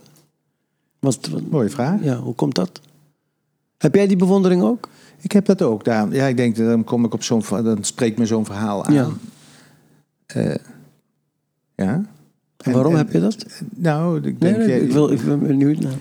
Wat, 0.98 1.28
wat- 1.30 1.50
Mooie 1.50 1.70
vraag. 1.70 2.02
ja, 2.02 2.16
hoe 2.16 2.34
komt 2.34 2.54
dat? 2.54 2.80
Heb 3.78 3.94
jij 3.94 4.06
die 4.06 4.16
bewondering 4.16 4.62
ook? 4.62 4.88
Ik 5.20 5.32
heb 5.32 5.44
dat 5.46 5.62
ook. 5.62 5.84
Daar, 5.84 6.12
ja, 6.14 6.26
ik 6.26 6.36
denk, 6.36 6.56
dan 6.56 6.84
kom 6.84 7.04
ik 7.04 7.14
op 7.14 7.22
zo'n, 7.22 7.42
dan 7.50 7.84
spreekt 7.84 8.18
me 8.18 8.26
zo'n 8.26 8.44
verhaal 8.44 8.84
aan. 8.84 8.94
Ja. 8.94 9.08
Eh, 10.26 10.54
ja. 11.74 12.04
En 12.56 12.72
waarom 12.72 12.92
en- 12.92 12.98
heb 12.98 13.12
je 13.12 13.20
dat? 13.20 13.46
Nou, 13.74 14.16
ik 14.16 14.22
Nee, 14.22 14.36
denk, 14.38 14.56
nee, 14.56 14.68
jij- 14.68 14.80
ik, 14.80 14.90
wil, 14.92 15.10
ik 15.10 15.24
ben 15.24 15.38
benieuwd 15.46 15.78
naar. 15.80 15.90
Nou, 15.90 16.00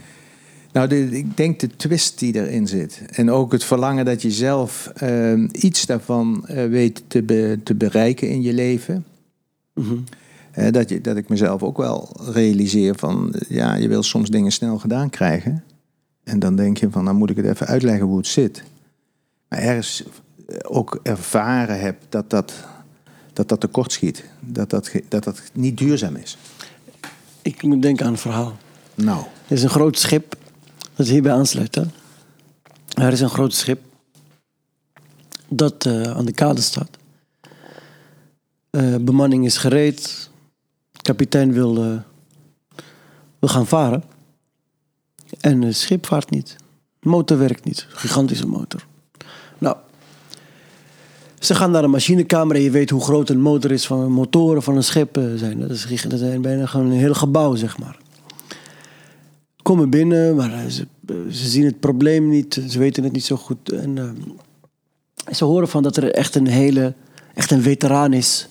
de, 0.83 1.09
ik 1.17 1.37
denk 1.37 1.59
de 1.59 1.69
twist 1.75 2.19
die 2.19 2.35
erin 2.35 2.67
zit. 2.67 3.01
En 3.11 3.31
ook 3.31 3.51
het 3.51 3.63
verlangen 3.63 4.05
dat 4.05 4.21
je 4.21 4.31
zelf 4.31 4.91
ehm, 4.95 5.47
iets 5.51 5.85
daarvan 5.85 6.47
eh, 6.47 6.65
weet 6.67 7.03
te, 7.07 7.23
be- 7.23 7.59
te 7.63 7.75
bereiken 7.75 8.29
in 8.29 8.41
je 8.41 8.53
leven. 8.53 9.05
Mhm. 9.73 9.95
Dat, 10.71 10.89
je, 10.89 11.01
dat 11.01 11.17
ik 11.17 11.29
mezelf 11.29 11.63
ook 11.63 11.77
wel 11.77 12.09
realiseer 12.33 12.95
van... 12.95 13.33
ja, 13.47 13.75
je 13.75 13.87
wil 13.87 14.03
soms 14.03 14.29
dingen 14.29 14.51
snel 14.51 14.77
gedaan 14.77 15.09
krijgen. 15.09 15.63
En 16.23 16.39
dan 16.39 16.55
denk 16.55 16.77
je 16.77 16.89
van, 16.91 17.05
dan 17.05 17.15
moet 17.15 17.29
ik 17.29 17.35
het 17.35 17.45
even 17.45 17.67
uitleggen 17.67 18.05
hoe 18.05 18.17
het 18.17 18.27
zit. 18.27 18.63
Maar 19.49 19.59
ergens 19.59 20.03
eh, 20.47 20.57
ook 20.61 20.99
ervaren 21.03 21.79
heb 21.79 21.97
dat 22.09 22.29
dat, 22.29 22.53
dat, 23.33 23.49
dat 23.49 23.59
tekort 23.59 23.91
schiet. 23.91 24.23
Dat 24.39 24.69
dat, 24.69 24.91
dat 25.07 25.23
dat 25.23 25.41
niet 25.53 25.77
duurzaam 25.77 26.15
is. 26.15 26.37
Ik 27.41 27.63
moet 27.63 27.81
denken 27.81 28.05
aan 28.05 28.11
een 28.11 28.17
verhaal. 28.17 28.57
Nou, 28.95 29.19
Er 29.47 29.55
is 29.55 29.63
een 29.63 29.69
groot 29.69 29.97
schip 29.99 30.35
dat 30.95 31.07
hierbij 31.07 31.31
aansluit. 31.31 31.75
Hè? 31.75 31.83
Er 33.03 33.11
is 33.11 33.21
een 33.21 33.29
groot 33.29 33.53
schip 33.53 33.79
dat 35.47 35.85
eh, 35.85 36.01
aan 36.01 36.25
de 36.25 36.31
kade 36.31 36.61
staat. 36.61 36.97
Eh, 38.69 38.95
bemanning 39.01 39.45
is 39.45 39.57
gereed. 39.57 40.29
Kapitein 41.01 41.53
wil, 41.53 41.83
eh, 41.83 41.97
wil 43.39 43.49
gaan 43.49 43.67
varen. 43.67 44.03
En 45.39 45.61
het 45.61 45.77
schip 45.77 46.05
vaart 46.05 46.29
niet. 46.29 46.55
Motor 46.99 47.37
werkt 47.37 47.63
niet. 47.63 47.87
Gigantische 47.89 48.47
motor. 48.47 48.85
Nou, 49.57 49.75
ze 51.39 51.55
gaan 51.55 51.71
naar 51.71 51.81
de 51.81 51.87
machinekamer 51.87 52.55
en 52.55 52.61
je 52.61 52.71
weet 52.71 52.89
hoe 52.89 53.01
groot 53.01 53.29
een 53.29 53.41
motor 53.41 53.71
is 53.71 53.85
van 53.85 54.11
motoren 54.11 54.63
van 54.63 54.75
een 54.75 54.83
schip 54.83 55.19
zijn. 55.35 55.59
Dat, 55.59 55.69
is, 55.69 56.01
dat 56.07 56.19
zijn 56.19 56.41
bijna 56.41 56.65
gewoon 56.65 56.85
een 56.85 56.97
heel 56.97 57.13
gebouw, 57.13 57.55
zeg 57.55 57.77
maar 57.77 57.97
komen 59.65 59.89
binnen, 59.89 60.35
maar 60.35 60.53
eh, 60.53 60.65
ze, 60.65 60.87
eh, 61.07 61.15
ze 61.29 61.49
zien 61.49 61.65
het 61.65 61.79
probleem 61.79 62.29
niet. 62.29 62.61
Ze 62.67 62.79
weten 62.79 63.03
het 63.03 63.13
niet 63.13 63.25
zo 63.25 63.35
goed. 63.35 63.71
En 63.71 63.97
eh, 63.97 65.33
ze 65.33 65.45
horen 65.45 65.67
van 65.67 65.83
dat 65.83 65.97
er 65.97 66.11
echt 66.11 66.35
een 66.35 66.47
hele, 66.47 66.93
echt 67.33 67.51
een 67.51 67.61
veteraan 67.61 68.13
is. 68.13 68.47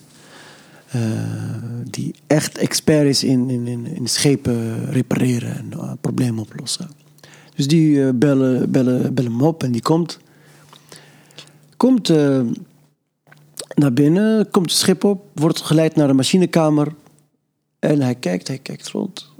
die 1.89 2.15
echt 2.27 2.57
expert 2.57 3.07
is 3.07 3.23
in, 3.23 3.49
in, 3.49 3.67
in, 3.87 4.07
schepen 4.07 4.85
repareren 4.91 5.55
en 5.55 5.97
problemen 6.01 6.43
oplossen. 6.43 6.89
Dus 7.55 7.67
die 7.67 8.13
bellen, 8.13 8.71
bellen, 8.71 9.13
bellen 9.13 9.31
hem 9.31 9.41
op 9.41 9.63
en 9.63 9.71
die 9.71 9.81
komt. 9.81 10.19
Komt 11.77 12.07
naar 13.75 13.93
binnen, 13.93 14.49
komt 14.51 14.69
het 14.71 14.79
schip 14.79 15.03
op, 15.03 15.25
wordt 15.33 15.61
geleid 15.61 15.95
naar 15.95 16.07
de 16.07 16.13
machinekamer. 16.13 16.93
En 17.79 18.01
hij 18.01 18.15
kijkt, 18.15 18.47
hij 18.47 18.57
kijkt 18.57 18.87
rond. 18.87 19.34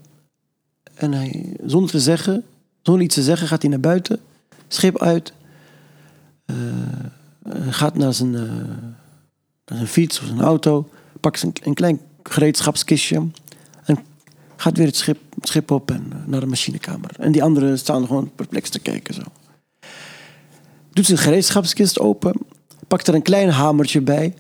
En 0.96 1.14
hij, 1.14 1.56
zonder 1.66 1.90
te 1.90 2.00
zeggen, 2.00 2.44
zonder 2.82 3.04
iets 3.04 3.16
te 3.16 3.24
zeggen, 3.24 3.48
gaat 3.48 3.62
hij 3.62 3.72
naar 3.72 3.80
buiten, 3.80 4.20
schip 4.68 5.00
uit. 5.02 5.34
eh, 6.46 6.56
hij 7.50 7.72
gaat 7.72 7.98
naar 7.98 8.14
zijn, 8.14 8.36
eh, 8.36 8.42
naar 9.66 9.78
zijn 9.78 9.88
fiets 9.88 10.20
of 10.20 10.26
zijn 10.28 10.42
auto, 10.42 10.90
pakt 11.20 11.40
zijn, 11.40 11.54
een 11.64 11.74
klein 11.74 12.00
gereedschapskistje 12.24 13.28
en 13.86 13.98
gaat 14.56 14.78
weer 14.78 14.86
het 14.86 14.96
schip, 14.96 15.18
schip 15.42 15.72
op 15.72 15.92
en 15.92 16.06
eh, 16.12 16.18
naar 16.26 16.40
de 16.40 16.46
machinekamer. 16.46 17.10
En 17.20 17.32
die 17.32 17.44
anderen 17.44 17.80
staan 17.80 18.08
gewoon 18.08 18.32
perplex 18.36 18.70
te 18.70 18.80
kijken 18.80 19.14
zo. 19.14 19.22
Doet 20.94 21.06
zijn 21.06 21.18
gereedschapskist 21.18 22.00
open, 22.00 22.36
pakt 22.88 23.08
er 23.08 23.14
een 23.16 23.22
klein 23.22 23.50
hamertje 23.50 24.02
bij, 24.02 24.34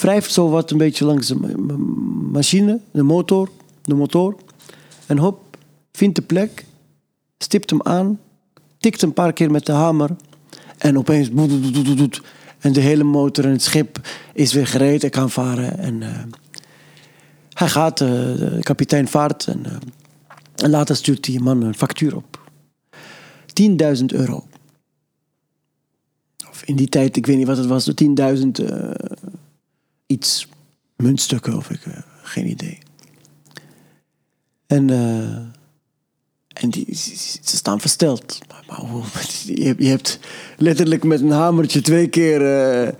wrijft 0.00 0.32
zo 0.32 0.48
wat 0.48 0.70
een 0.70 0.78
beetje 0.78 1.04
langs 1.04 1.26
de 1.26 1.34
ma- 1.34 1.56
ma- 1.56 1.76
machine, 2.32 2.80
de 2.90 3.02
motor, 3.02 3.50
de 3.82 3.94
motor. 3.94 4.36
En 5.12 5.18
hop, 5.18 5.56
vindt 5.92 6.16
de 6.16 6.22
plek, 6.22 6.64
stipt 7.38 7.70
hem 7.70 7.82
aan, 7.82 8.20
tikt 8.78 9.02
een 9.02 9.12
paar 9.12 9.32
keer 9.32 9.50
met 9.50 9.66
de 9.66 9.72
hamer. 9.72 10.10
En 10.78 10.98
opeens... 10.98 11.30
En 12.58 12.72
de 12.72 12.80
hele 12.80 13.04
motor 13.04 13.44
en 13.44 13.50
het 13.50 13.62
schip 13.62 14.00
is 14.34 14.52
weer 14.52 14.66
gereed 14.66 15.04
en 15.04 15.10
kan 15.10 15.30
varen. 15.30 15.78
En 15.78 16.02
eh, 16.02 16.22
hij 17.52 17.68
gaat, 17.68 18.00
eh, 18.00 18.08
de 18.08 18.58
kapitein 18.60 19.08
vaart. 19.08 19.46
En, 19.46 19.66
eh, 19.66 19.76
en 20.56 20.70
later 20.70 20.96
stuurt 20.96 21.24
die 21.24 21.40
man 21.40 21.62
een 21.62 21.74
factuur 21.74 22.16
op. 22.16 22.50
10.000 23.52 24.04
euro. 24.06 24.46
Of 26.48 26.62
in 26.64 26.76
die 26.76 26.88
tijd, 26.88 27.16
ik 27.16 27.26
weet 27.26 27.36
niet 27.36 27.46
wat 27.46 27.56
het 27.56 27.66
was, 27.66 27.90
10.000 27.94 28.58
eh, 28.58 28.90
iets 30.06 30.48
muntstukken 30.96 31.56
of 31.56 31.70
ik, 31.70 31.80
geen 32.22 32.48
idee. 32.48 32.78
En, 34.72 34.90
eh, 34.90 36.62
en 36.62 36.70
die, 36.70 36.94
ze 37.42 37.56
staan 37.56 37.80
versteld. 37.80 38.38
Maar, 38.48 38.84
maar 38.90 39.30
je, 39.78 39.88
hebt- 39.88 40.18
letterlijk 40.56 41.04
met 41.04 41.20
een 41.20 41.30
hamertje 41.30 41.80
twee 41.80 42.08
keer 42.08 42.34
eh, 42.36 42.92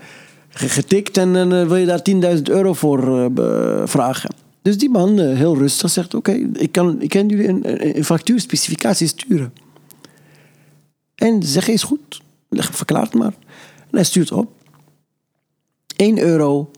ge- 0.48 0.68
getikt 0.68 1.16
en 1.16 1.32
dan 1.32 1.52
eh, 1.52 1.66
wil 1.66 1.76
je 1.76 1.86
daar 1.86 2.34
10.000 2.36 2.42
euro 2.42 2.72
voor 2.72 3.30
vragen. 3.88 4.34
Dus 4.62 4.78
die 4.78 4.90
man, 4.90 5.18
heel 5.18 5.56
rustig, 5.56 5.90
zegt: 5.90 6.14
Oké, 6.14 6.32
ik, 6.52 6.72
kan, 6.72 7.00
ik 7.02 7.08
kan 7.08 7.28
jullie 7.28 7.48
een, 7.48 7.96
een, 7.96 8.04
factuurspecificatie 8.04 9.06
sturen. 9.06 9.52
En 11.14 11.42
ze 11.42 11.48
zeggen: 11.48 11.72
Is 11.72 11.82
goed, 11.82 12.22
leg, 12.48 12.74
verklaar 12.76 13.02
het 13.02 13.14
maar. 13.14 13.34
En 13.78 13.96
hij 13.96 14.04
stuurt 14.04 14.32
op: 14.32 14.50
1 15.96 16.18
euro 16.18 16.70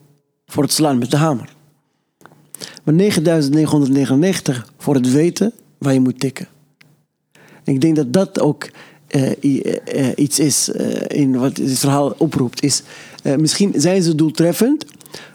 voor 0.46 0.62
het 0.62 0.72
slaan 0.72 0.98
met 0.98 1.10
de 1.10 1.16
hamer. 1.16 1.53
Maar 2.84 2.94
9999 2.94 4.72
voor 4.78 4.94
het 4.94 5.12
weten 5.12 5.52
waar 5.78 5.92
je 5.92 6.00
moet 6.00 6.20
tikken. 6.20 6.48
Ik 7.64 7.80
denk 7.80 7.96
dat 7.96 8.12
dat 8.12 8.40
ook 8.40 8.68
eh, 9.06 9.30
eh, 9.30 9.76
eh, 9.84 10.12
iets 10.16 10.38
is 10.38 10.68
in 11.06 11.38
wat 11.38 11.56
dit 11.56 11.78
verhaal 11.78 12.14
oproept. 12.18 12.62
Is, 12.62 12.82
misschien 13.38 13.72
zijn 13.76 14.02
ze 14.02 14.14
doeltreffend 14.14 14.84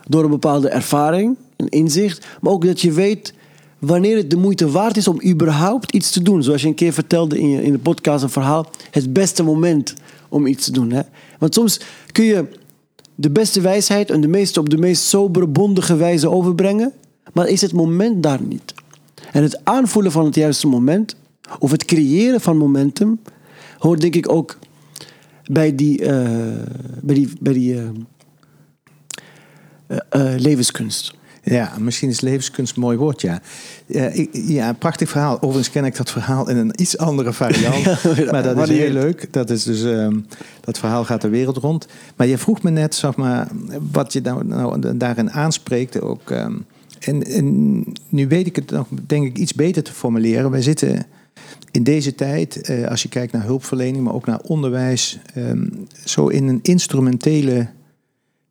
door 0.07 0.23
een 0.23 0.29
bepaalde 0.29 0.69
ervaring, 0.69 1.37
een 1.55 1.69
inzicht. 1.69 2.25
Maar 2.41 2.53
ook 2.53 2.65
dat 2.65 2.81
je 2.81 2.91
weet 2.91 3.33
wanneer 3.79 4.17
het 4.17 4.29
de 4.29 4.37
moeite 4.37 4.69
waard 4.69 4.97
is 4.97 5.07
om 5.07 5.21
überhaupt 5.25 5.91
iets 5.91 6.11
te 6.11 6.21
doen. 6.21 6.43
Zoals 6.43 6.61
je 6.61 6.67
een 6.67 6.73
keer 6.73 6.93
vertelde 6.93 7.39
in, 7.39 7.49
je, 7.49 7.63
in 7.63 7.71
de 7.71 7.79
podcast 7.79 8.23
een 8.23 8.29
verhaal. 8.29 8.69
Het 8.91 9.13
beste 9.13 9.43
moment 9.43 9.93
om 10.29 10.47
iets 10.47 10.65
te 10.65 10.71
doen. 10.71 10.91
Hè? 10.91 11.01
Want 11.39 11.53
soms 11.53 11.79
kun 12.11 12.25
je 12.25 12.45
de 13.15 13.29
beste 13.29 13.61
wijsheid 13.61 14.09
en 14.09 14.21
de 14.21 14.27
meeste 14.27 14.59
op 14.59 14.69
de 14.69 14.77
meest 14.77 15.03
sobere, 15.03 15.47
bondige 15.47 15.95
wijze 15.95 16.29
overbrengen. 16.29 16.93
Maar 17.39 17.47
is 17.47 17.61
het 17.61 17.73
moment 17.73 18.23
daar 18.23 18.41
niet? 18.41 18.73
En 19.31 19.43
het 19.43 19.65
aanvoelen 19.65 20.11
van 20.11 20.25
het 20.25 20.35
juiste 20.35 20.67
moment, 20.67 21.15
of 21.59 21.71
het 21.71 21.85
creëren 21.85 22.41
van 22.41 22.57
momentum, 22.57 23.19
hoort 23.77 24.01
denk 24.01 24.15
ik 24.15 24.31
ook 24.31 24.57
bij 25.51 25.75
die, 25.75 26.05
eh, 26.05 26.29
bij 27.01 27.15
die, 27.15 27.29
bij 27.39 27.53
die 27.53 27.75
eh, 27.77 27.87
eh, 30.09 30.39
levenskunst. 30.39 31.13
Ja, 31.43 31.73
misschien 31.77 32.09
is 32.09 32.21
levenskunst 32.21 32.75
een 32.75 32.81
mooi 32.81 32.97
woord, 32.97 33.21
ja. 33.21 33.41
Ja, 33.85 34.05
ik, 34.05 34.29
ja, 34.31 34.73
prachtig 34.73 35.09
verhaal. 35.09 35.35
Overigens 35.35 35.69
ken 35.69 35.85
ik 35.85 35.97
dat 35.97 36.11
verhaal 36.11 36.49
in 36.49 36.57
een 36.57 36.73
iets 36.75 36.97
andere 36.97 37.33
variant. 37.33 38.03
maar 38.31 38.43
dat 38.43 38.69
is 38.69 38.77
heel 38.77 38.91
leuk. 38.91 39.33
Dat, 39.33 39.49
is 39.49 39.63
dus, 39.63 39.83
ehm, 39.83 40.19
dat 40.61 40.79
verhaal 40.79 41.05
gaat 41.05 41.21
de 41.21 41.29
wereld 41.29 41.57
rond. 41.57 41.87
Maar 42.15 42.27
je 42.27 42.37
vroeg 42.37 42.61
me 42.61 42.69
net, 42.69 42.95
zeg 42.95 43.15
maar, 43.15 43.47
wat 43.91 44.13
je 44.13 44.21
nou, 44.21 44.45
nou 44.45 44.97
daarin 44.97 45.31
aanspreekt. 45.31 46.01
Ook, 46.01 46.31
ehm, 46.31 46.55
en, 46.99 47.23
en 47.23 47.85
nu 48.09 48.27
weet 48.27 48.47
ik 48.47 48.55
het 48.55 48.71
nog, 48.71 48.87
denk 49.07 49.25
ik, 49.25 49.37
iets 49.37 49.53
beter 49.53 49.83
te 49.83 49.93
formuleren. 49.93 50.51
Wij 50.51 50.61
zitten 50.61 51.05
in 51.71 51.83
deze 51.83 52.15
tijd, 52.15 52.61
eh, 52.61 52.87
als 52.87 53.01
je 53.01 53.09
kijkt 53.09 53.31
naar 53.31 53.43
hulpverlening, 53.43 54.03
maar 54.03 54.13
ook 54.13 54.25
naar 54.25 54.39
onderwijs, 54.39 55.19
ehm, 55.33 55.67
zo 56.05 56.27
in 56.27 56.47
een 56.47 56.59
instrumentele 56.61 57.67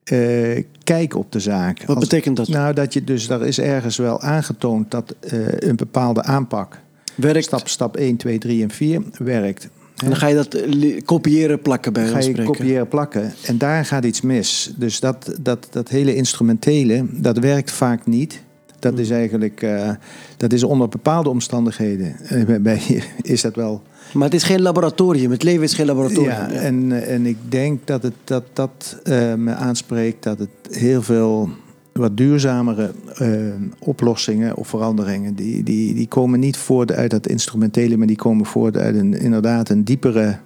eh, 0.04 0.64
kijk 0.84 1.16
op 1.16 1.32
de 1.32 1.40
zaak. 1.40 1.84
Wat 1.84 1.98
betekent 1.98 2.36
dat? 2.36 2.48
Nou, 2.48 2.74
dat 2.74 2.92
je 2.92 3.04
dus, 3.04 3.26
daar 3.26 3.46
is 3.46 3.60
ergens 3.60 3.96
wel 3.96 4.20
aangetoond 4.20 4.90
dat 4.90 5.14
eh, 5.20 5.38
een 5.58 5.76
bepaalde 5.76 6.22
aanpak, 6.22 6.80
Werkt. 7.14 7.44
stap, 7.44 7.68
stap 7.68 7.96
1, 7.96 8.16
2, 8.16 8.38
3 8.38 8.62
en 8.62 8.70
4, 8.70 9.02
werkt. 9.18 9.68
En 10.02 10.06
dan 10.08 10.16
ga 10.16 10.26
je 10.26 10.34
dat 10.34 10.54
eh, 10.54 11.00
kopiëren, 11.04 11.62
plakken 11.62 11.92
bij 11.92 12.06
ga 12.06 12.16
je 12.16 12.22
spreken. 12.22 12.44
kopiëren, 12.44 12.88
plakken. 12.88 13.32
En 13.44 13.58
daar 13.58 13.84
gaat 13.84 14.04
iets 14.04 14.20
mis. 14.20 14.72
Dus 14.76 15.00
dat, 15.00 15.36
dat, 15.40 15.66
dat 15.70 15.88
hele 15.88 16.14
instrumentele, 16.14 17.04
dat 17.10 17.38
werkt 17.38 17.70
vaak 17.70 18.06
niet. 18.06 18.42
Dat 18.78 18.98
is 18.98 19.10
eigenlijk, 19.10 19.62
eh, 19.62 19.90
dat 20.36 20.52
is 20.52 20.62
onder 20.62 20.88
bepaalde 20.88 21.28
omstandigheden, 21.28 22.16
eh, 22.20 22.44
bij- 22.44 22.62
bij- 22.62 23.02
is 23.22 23.40
dat 23.40 23.54
wel 23.54 23.82
Maar 24.12 24.24
het 24.24 24.34
is 24.34 24.42
geen 24.42 24.62
laboratorium. 24.62 25.30
Het 25.30 25.42
leven 25.42 25.62
is 25.62 25.74
geen 25.74 25.86
laboratorium. 25.86 26.30
Ja, 26.30 26.50
en, 26.50 27.06
en 27.06 27.26
ik 27.26 27.36
denk 27.48 27.86
dat 27.86 28.02
het, 28.02 28.14
dat, 28.24 28.44
dat 28.52 28.96
me 29.36 29.54
aanspreekt 29.54 30.22
dat 30.22 30.38
het 30.38 30.76
heel 30.76 31.02
veel 31.02 31.50
wat 31.98 32.16
duurzamere 32.16 32.92
eh, 33.14 33.28
oplossingen 33.78 34.56
of 34.56 34.68
veranderingen, 34.68 35.34
die, 35.34 35.62
die, 35.62 35.94
die 35.94 36.08
komen 36.08 36.40
niet 36.40 36.56
voort 36.56 36.92
uit 36.92 37.10
dat 37.10 37.26
instrumentele, 37.26 37.96
maar 37.96 38.06
die 38.06 38.16
komen 38.16 38.46
voort 38.46 38.76
uit 38.76 38.96
een, 38.96 39.14
inderdaad 39.14 39.68
een 39.68 39.84
diepere 39.84 40.38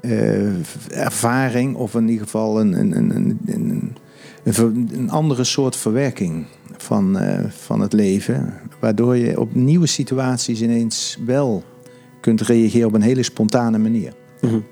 eh, 0.00 1.00
ervaring 1.04 1.76
of 1.76 1.94
in 1.94 2.08
ieder 2.08 2.24
geval 2.24 2.60
een, 2.60 2.72
een, 2.72 2.96
een, 2.96 3.16
een, 3.16 3.38
een, 3.46 3.96
een, 4.44 4.88
een 4.92 5.10
andere 5.10 5.44
soort 5.44 5.76
verwerking 5.76 6.46
van, 6.76 7.22
uh, 7.22 7.44
van 7.48 7.80
het 7.80 7.92
leven. 7.92 8.54
Waardoor 8.80 9.16
je 9.16 9.40
op 9.40 9.54
nieuwe 9.54 9.86
situaties 9.86 10.62
ineens 10.62 11.18
wel 11.26 11.62
kunt 12.20 12.40
reageren 12.40 12.86
op 12.86 12.94
een 12.94 13.02
hele 13.02 13.22
spontane 13.22 13.78
manier. 13.78 14.12
Mm 14.40 14.48
-hmm. 14.50 14.64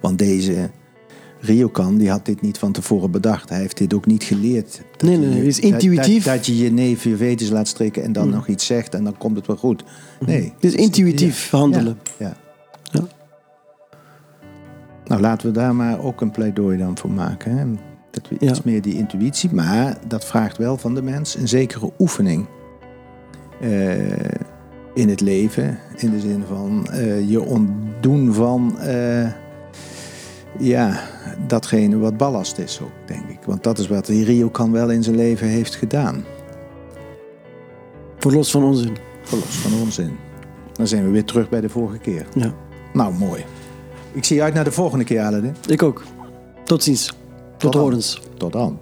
Want 0.00 0.18
deze 0.18 0.70
Ryokan 1.44 1.96
die 1.96 2.10
had 2.10 2.26
dit 2.26 2.40
niet 2.40 2.58
van 2.58 2.72
tevoren 2.72 3.10
bedacht. 3.10 3.48
Hij 3.48 3.58
heeft 3.58 3.76
dit 3.78 3.94
ook 3.94 4.06
niet 4.06 4.24
geleerd. 4.24 4.82
Nee, 4.98 5.16
nee, 5.16 5.28
het 5.28 5.46
is 5.46 5.60
intuïtief. 5.60 6.24
Dat, 6.24 6.34
dat, 6.34 6.46
je 6.46 6.56
je 6.56 6.70
neef 6.70 7.04
je 7.04 7.16
veters 7.16 7.50
laat 7.50 7.68
strikken 7.68 8.02
en 8.02 8.12
dan 8.12 8.26
mm. 8.26 8.32
nog 8.32 8.46
iets 8.46 8.66
zegt 8.66 8.94
en 8.94 9.04
dan 9.04 9.18
komt 9.18 9.36
het 9.36 9.46
wel 9.46 9.56
goed. 9.56 9.84
Nee. 10.26 10.52
Het 10.54 10.64
is 10.64 10.74
intuïtief 10.74 11.50
ja. 11.50 11.58
handelen. 11.58 11.98
Ja. 12.16 12.36
ja. 12.82 13.06
Nou, 15.04 15.20
laten 15.20 15.46
we 15.46 15.52
daar 15.52 15.74
maar 15.74 16.00
ook 16.00 16.20
een 16.20 16.30
pleidooi 16.30 16.78
dan 16.78 16.98
voor 16.98 17.10
maken. 17.10 17.56
Hè? 17.56 17.64
Dat 18.10 18.28
we 18.28 18.46
iets 18.46 18.62
meer 18.62 18.82
die 18.82 18.96
intuïtie, 18.96 19.52
maar 19.52 19.98
dat 20.06 20.24
vraagt 20.24 20.56
wel 20.56 20.76
van 20.76 20.94
de 20.94 21.02
mens 21.02 21.36
een 21.36 21.48
zekere 21.48 21.92
oefening. 21.98 22.46
Uh, 23.62 23.96
in 24.94 25.08
het 25.08 25.20
leven, 25.20 25.78
in 25.96 26.10
de 26.10 26.20
zin 26.20 26.44
van 26.48 26.88
uh, 26.90 27.28
je 27.30 27.42
ontdoen 27.42 28.32
van 28.32 28.76
uh, 28.80 29.30
ja, 30.58 31.00
datgene 31.46 31.98
wat 31.98 32.16
ballast 32.16 32.58
is 32.58 32.80
ook, 32.82 32.92
denk 33.06 33.28
ik. 33.28 33.38
Want 33.46 33.62
dat 33.62 33.78
is 33.78 33.88
wat 33.88 34.08
Rio 34.08 34.48
kan 34.48 34.72
wel 34.72 34.90
in 34.90 35.02
zijn 35.02 35.16
leven 35.16 35.46
heeft 35.46 35.74
gedaan. 35.74 36.24
Verlos 38.18 38.50
van 38.50 38.64
onzin. 38.64 38.96
Verlos 39.22 39.56
van 39.56 39.80
onzin. 39.80 40.16
Dan 40.72 40.86
zijn 40.86 41.04
we 41.04 41.10
weer 41.10 41.24
terug 41.24 41.48
bij 41.48 41.60
de 41.60 41.68
vorige 41.68 41.98
keer. 41.98 42.26
Ja. 42.34 42.54
Nou, 42.92 43.14
mooi. 43.14 43.44
Ik 44.12 44.24
zie 44.24 44.42
uit 44.42 44.54
naar 44.54 44.64
de 44.64 44.72
volgende 44.72 45.04
keer, 45.04 45.22
Aladdin. 45.22 45.56
Ik 45.66 45.82
ook. 45.82 46.02
Tot 46.64 46.82
ziens. 46.82 47.06
Tot, 47.06 47.72
Tot 47.72 47.74
horens. 47.74 48.20
Tot 48.36 48.52
dan. 48.52 48.78